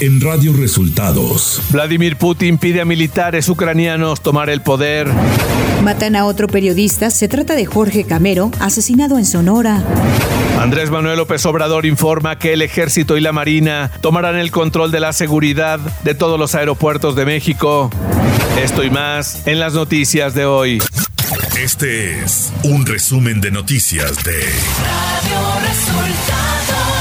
[0.00, 1.60] en Radio Resultados.
[1.70, 5.08] Vladimir Putin pide a militares ucranianos tomar el poder.
[5.82, 7.10] Matan a otro periodista.
[7.10, 9.82] Se trata de Jorge Camero, asesinado en Sonora.
[10.58, 15.00] Andrés Manuel López Obrador informa que el ejército y la marina tomarán el control de
[15.00, 17.90] la seguridad de todos los aeropuertos de México.
[18.62, 20.82] Esto y más en las noticias de hoy.
[21.58, 26.99] Este es un resumen de noticias de Radio Resultados.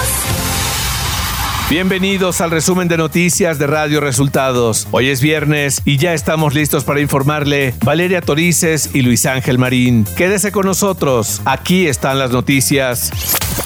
[1.69, 4.87] Bienvenidos al resumen de noticias de Radio Resultados.
[4.89, 10.04] Hoy es viernes y ya estamos listos para informarle Valeria Torices y Luis Ángel Marín.
[10.18, 11.43] Quédese con nosotros.
[11.45, 13.11] Aquí están las noticias.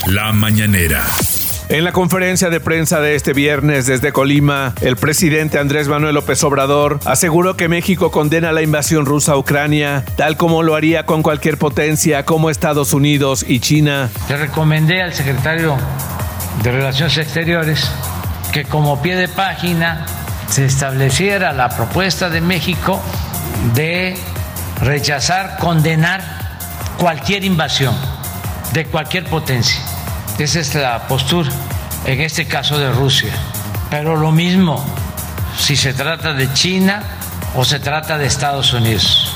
[0.06, 1.02] La mañanera.
[1.70, 6.44] En la conferencia de prensa de este viernes desde Colima, el presidente Andrés Manuel López
[6.44, 11.24] Obrador aseguró que México condena la invasión rusa a Ucrania, tal como lo haría con
[11.24, 14.10] cualquier potencia como Estados Unidos y China.
[14.28, 15.78] Le recomendé al secretario
[16.62, 17.90] de Relaciones Exteriores
[18.52, 20.06] que como pie de página
[20.50, 23.02] se estableciera la propuesta de México
[23.74, 24.16] de
[24.82, 26.22] rechazar, condenar
[26.98, 27.96] cualquier invasión
[28.74, 29.82] de cualquier potencia.
[30.38, 31.50] Esa es la postura
[32.06, 33.34] en este caso de Rusia.
[33.90, 34.84] Pero lo mismo
[35.58, 37.02] si se trata de China
[37.56, 39.34] o se trata de Estados Unidos.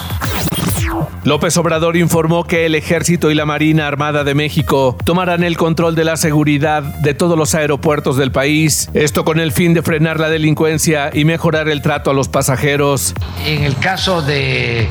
[1.24, 5.96] López Obrador informó que el Ejército y la Marina Armada de México tomarán el control
[5.96, 10.20] de la seguridad de todos los aeropuertos del país, esto con el fin de frenar
[10.20, 13.14] la delincuencia y mejorar el trato a los pasajeros.
[13.46, 14.88] En el caso de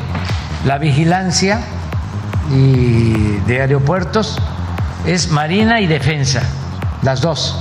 [0.64, 1.60] la vigilancia
[2.50, 4.38] y de aeropuertos
[5.06, 6.42] es Marina y Defensa,
[7.02, 7.60] las dos.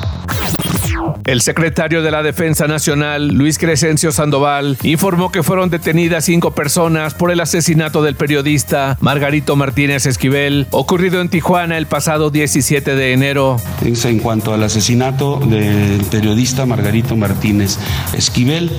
[1.23, 7.13] El secretario de la Defensa Nacional, Luis Crescencio Sandoval, informó que fueron detenidas cinco personas
[7.13, 13.13] por el asesinato del periodista Margarito Martínez Esquivel, ocurrido en Tijuana el pasado 17 de
[13.13, 13.57] enero.
[13.81, 17.77] En cuanto al asesinato del periodista Margarito Martínez
[18.13, 18.71] Esquivel,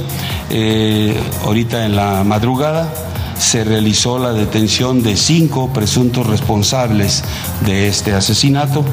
[0.50, 2.92] eh, ahorita en la madrugada
[3.38, 7.22] se realizó la detención de cinco presuntos responsables
[7.64, 8.84] de este asesinato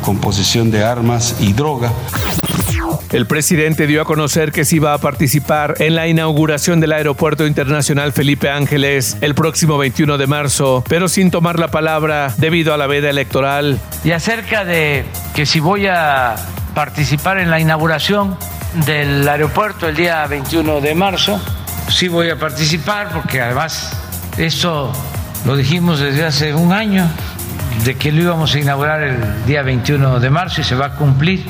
[0.00, 1.92] con posesión de armas y droga.
[3.12, 7.46] El presidente dio a conocer que se iba a participar en la inauguración del Aeropuerto
[7.46, 12.78] Internacional Felipe Ángeles el próximo 21 de marzo, pero sin tomar la palabra debido a
[12.78, 13.78] la veda electoral.
[14.02, 16.36] Y acerca de que si voy a
[16.74, 18.38] participar en la inauguración
[18.86, 21.38] del aeropuerto el día 21 de marzo,
[21.90, 23.92] sí voy a participar porque además
[24.38, 24.90] esto
[25.44, 27.10] lo dijimos desde hace un año,
[27.84, 30.94] de que lo íbamos a inaugurar el día 21 de marzo y se va a
[30.94, 31.44] cumplir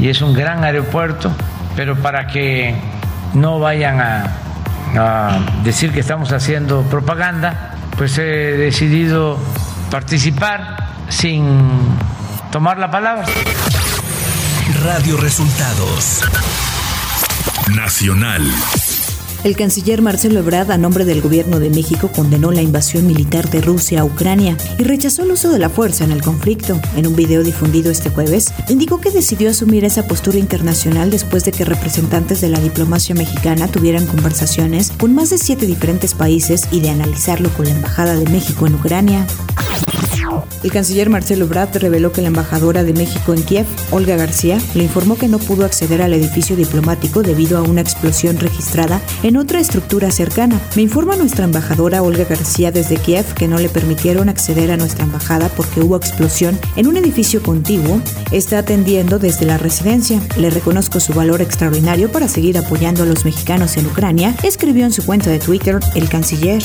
[0.00, 1.30] y es un gran aeropuerto,
[1.76, 2.74] pero para que
[3.34, 4.36] no vayan a,
[5.62, 9.38] decir que estamos haciendo propaganda, pues he decidido
[9.90, 11.60] participar sin
[12.50, 13.24] tomar la palabra.
[14.82, 16.24] Radio Resultados
[17.68, 18.50] Nacional.
[19.42, 23.62] El canciller Marcelo Ebrard, a nombre del gobierno de México, condenó la invasión militar de
[23.62, 26.78] Rusia a Ucrania y rechazó el uso de la fuerza en el conflicto.
[26.94, 31.52] En un video difundido este jueves, indicó que decidió asumir esa postura internacional después de
[31.52, 36.80] que representantes de la diplomacia mexicana tuvieran conversaciones con más de siete diferentes países y
[36.80, 39.26] de analizarlo con la Embajada de México en Ucrania.
[40.62, 44.84] El canciller Marcelo Ebrard reveló que la embajadora de México en Kiev, Olga García, le
[44.84, 49.60] informó que no pudo acceder al edificio diplomático debido a una explosión registrada en otra
[49.60, 50.60] estructura cercana.
[50.76, 55.04] Me informa nuestra embajadora Olga García desde Kiev que no le permitieron acceder a nuestra
[55.04, 58.00] embajada porque hubo explosión en un edificio contiguo.
[58.30, 60.20] Está atendiendo desde la residencia.
[60.36, 64.92] Le reconozco su valor extraordinario para seguir apoyando a los mexicanos en Ucrania, escribió en
[64.92, 66.62] su cuenta de Twitter el canciller.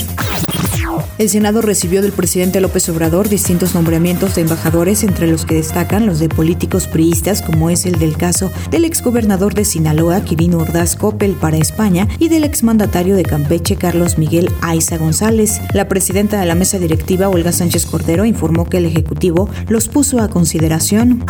[1.18, 6.06] El Senado recibió del presidente López Obrador distintos nombramientos de embajadores, entre los que destacan
[6.06, 10.98] los de políticos priistas, como es el del caso del exgobernador de Sinaloa, Quirino Ordaz
[10.98, 15.62] Coppel, para España, y del exmandatario de Campeche, Carlos Miguel Aiza González.
[15.74, 20.20] La presidenta de la mesa directiva, Olga Sánchez Cordero, informó que el Ejecutivo los puso
[20.20, 21.24] a consideración.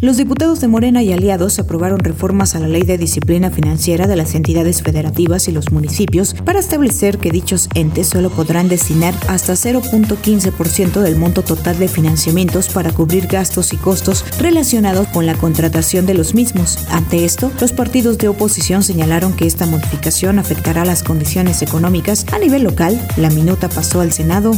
[0.00, 4.16] Los diputados de Morena y aliados aprobaron reformas a la ley de disciplina financiera de
[4.16, 9.54] las entidades federativas y los municipios para establecer que dichos entes solo podrán destinar hasta
[9.54, 16.06] 0.15% del monto total de financiamientos para cubrir gastos y costos relacionados con la contratación
[16.06, 16.78] de los mismos.
[16.90, 22.38] Ante esto, los partidos de oposición señalaron que esta modificación afectará las condiciones económicas a
[22.38, 23.00] nivel local.
[23.16, 24.52] La minuta pasó al Senado.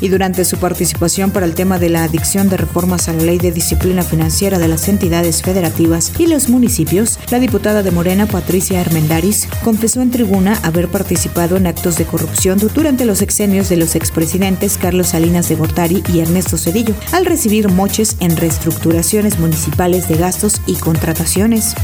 [0.00, 3.38] Y durante su participación para el tema de la adicción de reformas a la ley
[3.38, 8.80] de disciplina financiera de las entidades federativas y los municipios, la diputada de Morena, Patricia
[8.80, 13.94] Armendaris, confesó en tribuna haber participado en actos de corrupción durante los exenios de los
[13.94, 20.16] expresidentes Carlos Salinas de Gortari y Ernesto Cedillo, al recibir moches en reestructuraciones municipales de
[20.16, 21.74] gastos y contrataciones.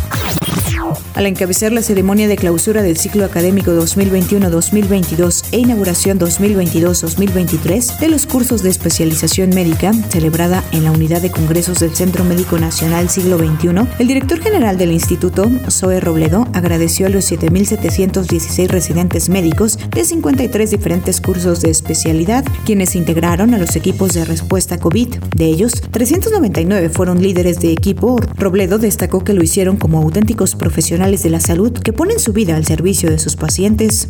[1.14, 8.26] Al encabezar la ceremonia de clausura del ciclo académico 2021-2022 e inauguración 2022-2023 de los
[8.26, 13.36] cursos de especialización médica, celebrada en la unidad de congresos del Centro Médico Nacional Siglo
[13.36, 13.68] XXI,
[13.98, 20.70] el director general del instituto, Zoe Robledo, agradeció a los 7.716 residentes médicos de 53
[20.70, 25.16] diferentes cursos de especialidad, quienes se integraron a los equipos de respuesta COVID.
[25.36, 28.16] De ellos, 399 fueron líderes de equipo.
[28.38, 32.54] Robledo destacó que lo hicieron como auténticos profesionales de la salud que ponen su vida
[32.54, 34.06] al servicio de sus pacientes.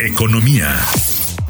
[0.00, 0.68] Economía.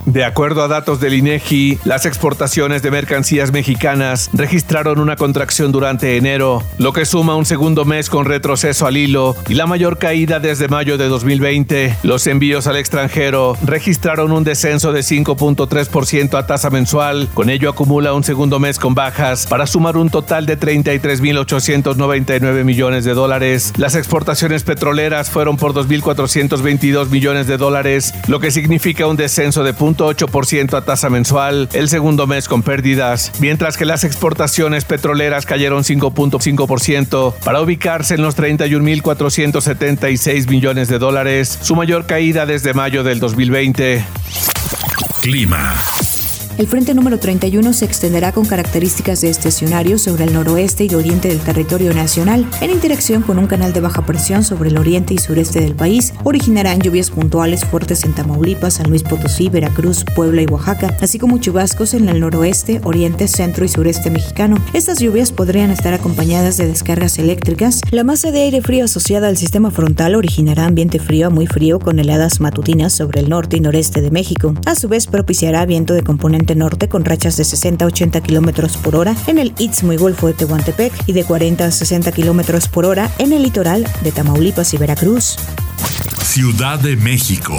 [0.07, 6.17] De acuerdo a datos del INEGI, las exportaciones de mercancías mexicanas registraron una contracción durante
[6.17, 10.39] enero, lo que suma un segundo mes con retroceso al hilo y la mayor caída
[10.39, 11.97] desde mayo de 2020.
[12.05, 18.15] Los envíos al extranjero registraron un descenso de 5.3% a tasa mensual, con ello acumula
[18.15, 23.73] un segundo mes con bajas para sumar un total de 33.899 millones de dólares.
[23.77, 29.75] Las exportaciones petroleras fueron por 2.422 millones de dólares, lo que significa un descenso de
[29.99, 35.85] 8% a tasa mensual, el segundo mes con pérdidas, mientras que las exportaciones petroleras cayeron
[35.85, 43.21] 5.5% para ubicarse en los 31.476 millones de dólares, su mayor caída desde mayo del
[43.21, 44.05] 2020.
[45.23, 45.77] Clima.
[46.59, 51.29] El frente número 31 se extenderá con características de estacionario sobre el noroeste y oriente
[51.29, 55.19] del territorio nacional, en interacción con un canal de baja presión sobre el oriente y
[55.19, 56.15] sureste del país.
[56.25, 61.37] Originarán lluvias puntuales fuertes en Tamaulipas, San Luis Potosí, Veracruz, Puebla y Oaxaca, así como
[61.37, 64.57] chubascos en el noroeste, oriente, centro y sureste mexicano.
[64.73, 67.83] Estas lluvias podrían estar acompañadas de descargas eléctricas.
[67.91, 71.81] La masa de aire frío asociada al sistema frontal originará ambiente frío a muy frío
[71.81, 74.55] con heladas matutinas sobre el norte y noreste de México.
[74.65, 78.77] A su vez propiciará viento de componente norte con rachas de 60 a 80 kilómetros
[78.77, 82.69] por hora en el Istmo y Golfo de Tehuantepec y de 40 a 60 kilómetros
[82.69, 85.37] por hora en el litoral de Tamaulipas y Veracruz.
[86.23, 87.57] Ciudad de México.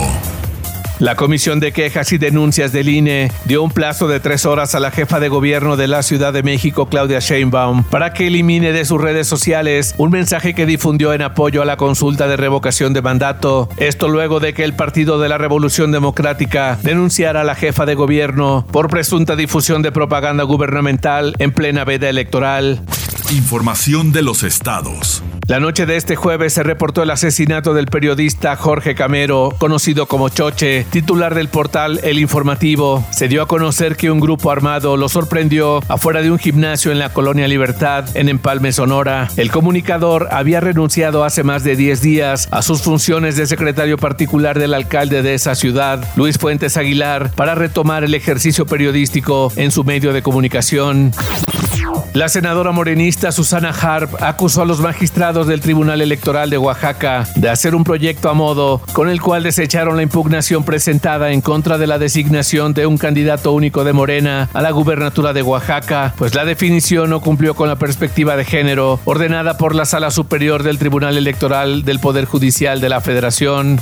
[0.99, 4.79] La Comisión de Quejas y Denuncias del INE dio un plazo de tres horas a
[4.79, 8.83] la jefa de gobierno de la Ciudad de México, Claudia Sheinbaum, para que elimine de
[8.83, 13.03] sus redes sociales un mensaje que difundió en apoyo a la consulta de revocación de
[13.03, 13.69] mandato.
[13.77, 17.93] Esto luego de que el Partido de la Revolución Democrática denunciara a la jefa de
[17.93, 22.81] gobierno por presunta difusión de propaganda gubernamental en plena veda electoral.
[23.31, 25.21] Información de los estados.
[25.49, 30.29] La noche de este jueves se reportó el asesinato del periodista Jorge Camero, conocido como
[30.29, 33.05] Choche, titular del portal El Informativo.
[33.11, 36.99] Se dio a conocer que un grupo armado lo sorprendió afuera de un gimnasio en
[36.99, 39.27] la colonia Libertad, en Empalme, Sonora.
[39.35, 44.57] El comunicador había renunciado hace más de 10 días a sus funciones de secretario particular
[44.57, 49.83] del alcalde de esa ciudad, Luis Fuentes Aguilar, para retomar el ejercicio periodístico en su
[49.83, 51.11] medio de comunicación.
[52.13, 57.49] La senadora morenista Susana Harp acusó a los magistrados del Tribunal Electoral de Oaxaca de
[57.49, 61.87] hacer un proyecto a modo con el cual desecharon la impugnación presentada en contra de
[61.87, 66.45] la designación de un candidato único de Morena a la gubernatura de Oaxaca, pues la
[66.45, 71.17] definición no cumplió con la perspectiva de género ordenada por la Sala Superior del Tribunal
[71.17, 73.81] Electoral del Poder Judicial de la Federación.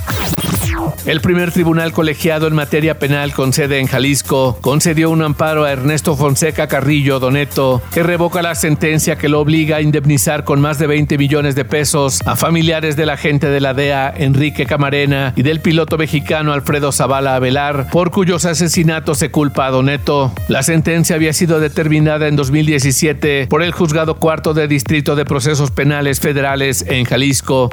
[1.06, 5.72] El primer tribunal colegiado en materia penal con sede en Jalisco concedió un amparo a
[5.72, 10.80] Ernesto Fonseca Carrillo Doneto, que revoca la sentencia que lo obliga a indemnizar con más
[10.80, 15.44] de 20 millones de pesos a familiares del agente de la DEA Enrique Camarena y
[15.44, 20.32] del piloto mexicano Alfredo Zavala Avelar, por cuyos asesinatos se culpa a Doneto.
[20.48, 25.72] La sentencia había sido determinada en 2017 por el juzgado cuarto de Distrito de Procesos
[25.72, 27.70] Penales Federales en Jalisco.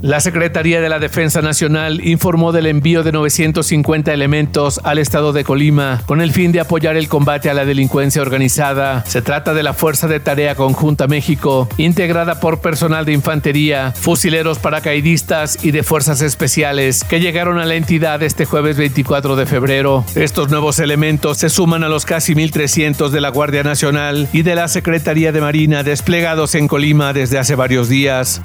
[0.00, 5.44] La Secretaría de la Defensa Nacional informó del envío de 950 elementos al estado de
[5.44, 9.04] Colima con el fin de apoyar el combate a la delincuencia organizada.
[9.06, 14.58] Se trata de la Fuerza de Tarea Conjunta México, integrada por personal de infantería, fusileros
[14.58, 20.04] paracaidistas y de fuerzas especiales que llegaron a la entidad este jueves 24 de febrero.
[20.14, 24.54] Estos nuevos elementos se suman a los casi 1.300 de la Guardia Nacional y de
[24.54, 28.40] la Secretaría de Marina desplegados en Colima desde hace varios días.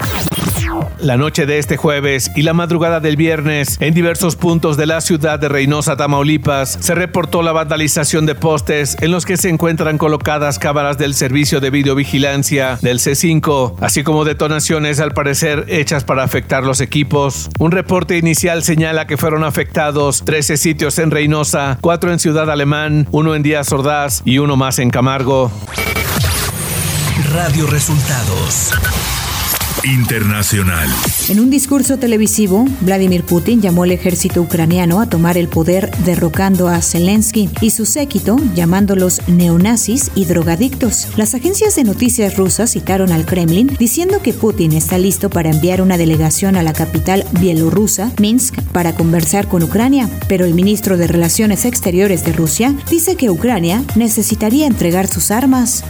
[1.04, 5.02] La noche de este jueves y la madrugada del viernes, en diversos puntos de la
[5.02, 9.98] ciudad de Reynosa, Tamaulipas, se reportó la vandalización de postes en los que se encuentran
[9.98, 16.24] colocadas cámaras del servicio de videovigilancia del C5, así como detonaciones al parecer hechas para
[16.24, 17.50] afectar los equipos.
[17.58, 23.06] Un reporte inicial señala que fueron afectados 13 sitios en Reynosa, 4 en Ciudad Alemán,
[23.10, 25.52] uno en Díaz Ordaz y uno más en Camargo.
[27.30, 28.72] Radio Resultados
[29.84, 30.88] Internacional.
[31.28, 36.68] En un discurso televisivo, Vladimir Putin llamó al ejército ucraniano a tomar el poder derrocando
[36.68, 41.08] a Zelensky y su séquito llamándolos neonazis y drogadictos.
[41.16, 45.82] Las agencias de noticias rusas citaron al Kremlin diciendo que Putin está listo para enviar
[45.82, 51.06] una delegación a la capital bielorrusa, Minsk, para conversar con Ucrania, pero el ministro de
[51.06, 55.84] Relaciones Exteriores de Rusia dice que Ucrania necesitaría entregar sus armas.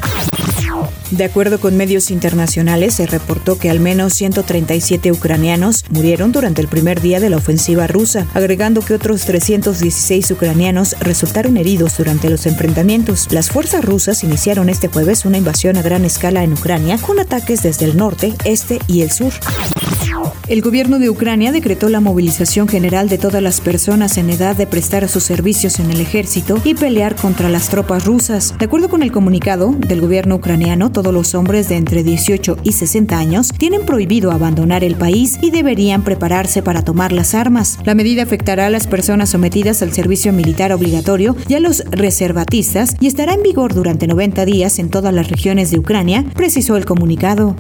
[1.14, 6.66] De acuerdo con medios internacionales, se reportó que al menos 137 ucranianos murieron durante el
[6.66, 12.46] primer día de la ofensiva rusa, agregando que otros 316 ucranianos resultaron heridos durante los
[12.46, 13.28] enfrentamientos.
[13.30, 17.62] Las fuerzas rusas iniciaron este jueves una invasión a gran escala en Ucrania con ataques
[17.62, 19.32] desde el norte, este y el sur.
[20.48, 24.66] El gobierno de Ucrania decretó la movilización general de todas las personas en edad de
[24.66, 28.54] prestar sus servicios en el ejército y pelear contra las tropas rusas.
[28.58, 32.72] De acuerdo con el comunicado del gobierno ucraniano, todos los hombres de entre 18 y
[32.72, 37.78] 60 años tienen prohibido abandonar el país y deberían prepararse para tomar las armas.
[37.84, 42.96] La medida afectará a las personas sometidas al servicio militar obligatorio y a los reservatistas
[43.00, 46.86] y estará en vigor durante 90 días en todas las regiones de Ucrania, precisó el
[46.86, 47.54] comunicado.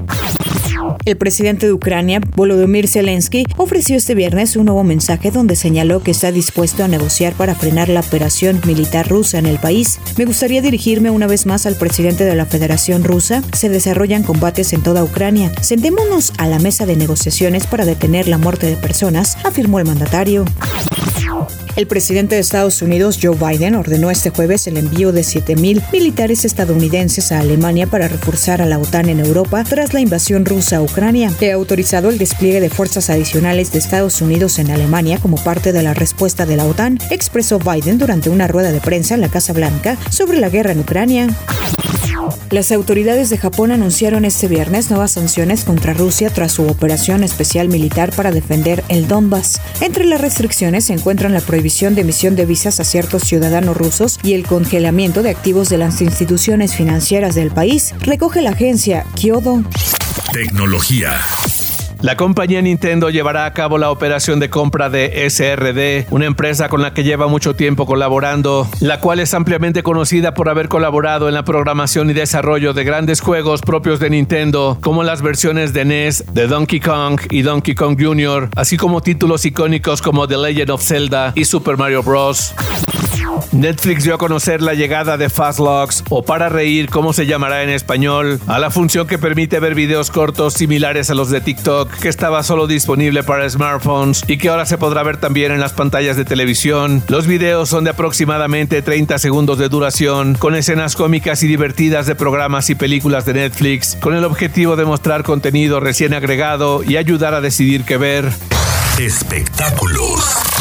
[1.04, 6.10] El presidente de Ucrania, Volodymyr Zelensky, ofreció este viernes un nuevo mensaje donde señaló que
[6.10, 10.00] está dispuesto a negociar para frenar la operación militar rusa en el país.
[10.16, 13.42] Me gustaría dirigirme una vez más al presidente de la Federación Rusa.
[13.52, 15.52] Se desarrollan combates en toda Ucrania.
[15.60, 20.44] Sentémonos a la mesa de negociaciones para detener la muerte de personas, afirmó el mandatario.
[21.76, 26.44] El presidente de Estados Unidos, Joe Biden, ordenó este jueves el envío de 7.000 militares
[26.44, 30.82] estadounidenses a Alemania para reforzar a la OTAN en Europa tras la invasión rusa a
[30.82, 31.32] Ucrania.
[31.40, 35.82] He autorizado el despliegue de fuerzas adicionales de Estados Unidos en Alemania como parte de
[35.82, 39.52] la respuesta de la OTAN, expresó Biden durante una rueda de prensa en la Casa
[39.52, 41.26] Blanca sobre la guerra en Ucrania.
[42.50, 47.68] Las autoridades de Japón anunciaron este viernes nuevas sanciones contra Rusia tras su operación especial
[47.68, 49.60] militar para defender el Donbass.
[49.80, 54.18] Entre las restricciones se encuentran la prohibición de emisión de visas a ciertos ciudadanos rusos
[54.22, 59.62] y el congelamiento de activos de las instituciones financieras del país, recoge la agencia Kyodo.
[60.32, 61.12] Tecnología.
[62.04, 66.82] La compañía Nintendo llevará a cabo la operación de compra de SRD, una empresa con
[66.82, 71.34] la que lleva mucho tiempo colaborando, la cual es ampliamente conocida por haber colaborado en
[71.34, 76.26] la programación y desarrollo de grandes juegos propios de Nintendo, como las versiones de NES
[76.34, 80.82] de Donkey Kong y Donkey Kong Jr., así como títulos icónicos como The Legend of
[80.82, 82.54] Zelda y Super Mario Bros.
[83.52, 87.70] Netflix dio a conocer la llegada de Fastlogs, o para reír, como se llamará en
[87.70, 92.08] español, a la función que permite ver videos cortos similares a los de TikTok, que
[92.08, 96.16] estaba solo disponible para smartphones y que ahora se podrá ver también en las pantallas
[96.16, 97.02] de televisión.
[97.08, 102.14] Los videos son de aproximadamente 30 segundos de duración, con escenas cómicas y divertidas de
[102.14, 107.34] programas y películas de Netflix, con el objetivo de mostrar contenido recién agregado y ayudar
[107.34, 108.30] a decidir qué ver.
[108.98, 110.53] Espectáculos.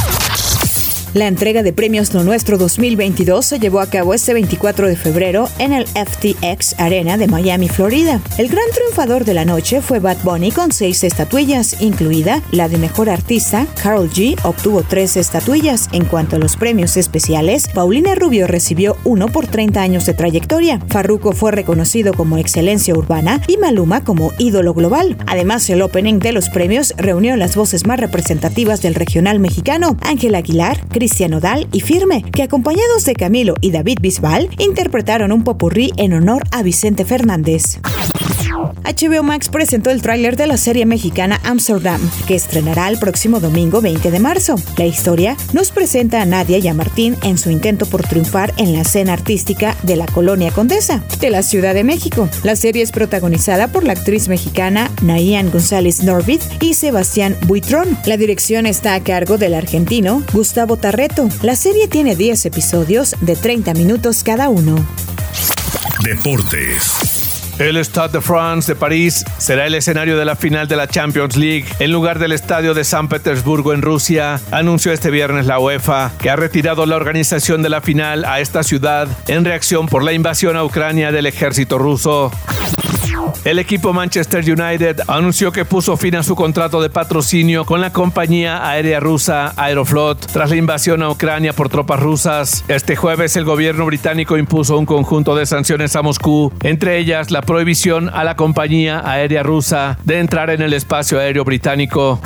[1.13, 5.47] La entrega de premios Lo Nuestro 2022 se llevó a cabo este 24 de febrero
[5.59, 8.19] en el FTX Arena de Miami, Florida.
[8.39, 12.79] El gran triunfador de la noche fue Bad Bunny con seis estatuillas, incluida la de
[12.79, 13.67] Mejor Artista.
[13.83, 15.87] Carl G obtuvo tres estatuillas.
[15.91, 20.79] En cuanto a los premios especiales, Paulina Rubio recibió uno por 30 años de trayectoria.
[20.87, 25.15] Farruko fue reconocido como Excelencia Urbana y Maluma como Ídolo Global.
[25.27, 30.33] Además, el opening de los premios reunió las voces más representativas del regional mexicano, Ángel
[30.33, 35.91] Aguilar, Cristian Odal y Firme, que acompañados de Camilo y David Bisbal interpretaron un popurrí
[35.97, 37.81] en honor a Vicente Fernández.
[38.83, 43.81] HBO Max presentó el tráiler de la serie mexicana Amsterdam, que estrenará el próximo domingo
[43.81, 44.55] 20 de marzo.
[44.77, 48.73] La historia nos presenta a Nadia y a Martín en su intento por triunfar en
[48.73, 52.29] la escena artística de la colonia Condesa, de la Ciudad de México.
[52.43, 57.97] La serie es protagonizada por la actriz mexicana Nayan González Norvid y Sebastián Buitrón.
[58.05, 61.29] La dirección está a cargo del argentino Gustavo Tarreto.
[61.41, 64.75] La serie tiene 10 episodios de 30 minutos cada uno.
[66.03, 67.12] Deportes.
[67.59, 71.35] El Stade de France de París será el escenario de la final de la Champions
[71.35, 76.11] League en lugar del estadio de San Petersburgo en Rusia, anunció este viernes la UEFA,
[76.19, 80.13] que ha retirado la organización de la final a esta ciudad en reacción por la
[80.13, 82.31] invasión a Ucrania del ejército ruso.
[83.45, 87.91] El equipo Manchester United anunció que puso fin a su contrato de patrocinio con la
[87.91, 92.63] compañía aérea rusa Aeroflot tras la invasión a Ucrania por tropas rusas.
[92.69, 97.41] Este jueves el gobierno británico impuso un conjunto de sanciones a Moscú, entre ellas la
[97.41, 102.21] prohibición a la compañía aérea rusa de entrar en el espacio aéreo británico.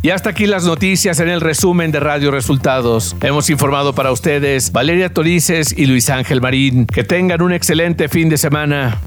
[0.00, 3.14] Y hasta aquí las noticias en el resumen de Radio Resultados.
[3.20, 6.86] Hemos informado para ustedes Valeria Torices y Luis Ángel Marín.
[6.86, 9.00] Que tengan un excelente fin de semana.